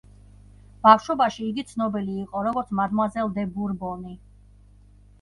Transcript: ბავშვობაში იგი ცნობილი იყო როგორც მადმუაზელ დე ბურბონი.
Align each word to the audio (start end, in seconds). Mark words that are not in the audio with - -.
ბავშვობაში 0.87 1.43
იგი 1.51 1.65
ცნობილი 1.73 2.17
იყო 2.23 2.43
როგორც 2.49 2.75
მადმუაზელ 2.83 3.33
დე 3.39 3.49
ბურბონი. 3.55 4.21